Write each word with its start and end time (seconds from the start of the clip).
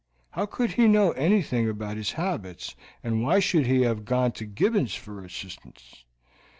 How 0.31 0.47
could 0.47 0.71
he 0.71 0.87
know 0.87 1.11
anything 1.11 1.69
about 1.69 1.95
his 1.95 2.13
habits, 2.13 2.75
and 3.03 3.21
why 3.21 3.39
should 3.39 3.67
he 3.67 3.81
have 3.83 4.03
gone 4.03 4.31
to 4.31 4.45
Gibbons 4.47 4.95
for 4.95 5.23
assistance? 5.23 6.05